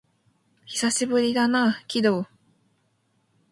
[0.65, 2.25] 久しぶりだな、鬼道